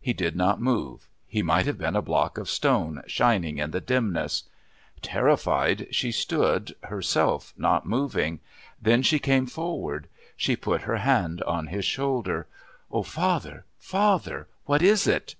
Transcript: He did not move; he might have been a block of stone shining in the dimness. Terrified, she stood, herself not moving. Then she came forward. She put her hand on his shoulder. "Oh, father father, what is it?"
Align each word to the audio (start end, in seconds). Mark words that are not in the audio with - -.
He 0.00 0.12
did 0.12 0.34
not 0.34 0.60
move; 0.60 1.06
he 1.28 1.42
might 1.44 1.64
have 1.66 1.78
been 1.78 1.94
a 1.94 2.02
block 2.02 2.38
of 2.38 2.50
stone 2.50 3.04
shining 3.06 3.58
in 3.58 3.70
the 3.70 3.80
dimness. 3.80 4.42
Terrified, 5.00 5.86
she 5.92 6.10
stood, 6.10 6.74
herself 6.82 7.54
not 7.56 7.86
moving. 7.86 8.40
Then 8.82 9.02
she 9.02 9.20
came 9.20 9.46
forward. 9.46 10.08
She 10.36 10.56
put 10.56 10.80
her 10.80 10.96
hand 10.96 11.40
on 11.44 11.68
his 11.68 11.84
shoulder. 11.84 12.48
"Oh, 12.90 13.04
father 13.04 13.64
father, 13.78 14.48
what 14.64 14.82
is 14.82 15.06
it?" 15.06 15.36